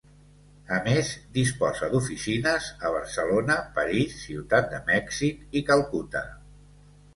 A 0.77 0.77
més 0.85 1.11
disposa 1.35 1.89
d'oficines 1.91 2.71
a 2.89 2.91
Barcelona, 2.97 3.59
París, 3.77 4.17
Ciutat 4.25 4.75
de 4.75 4.83
Mèxic 4.91 5.47
i 5.63 5.67
Calcuta. 5.71 6.27